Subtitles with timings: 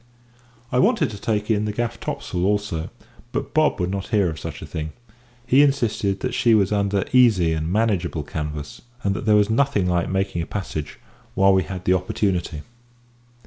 [0.71, 2.89] I wanted to take in the gaff topsail also,
[3.31, 4.93] but Bob would not hear of such a thing.
[5.45, 9.85] He insisted that she was under easy and manageable canvas, and that there was nothing
[9.85, 10.97] like making a passage
[11.35, 12.63] while we had the opportunity.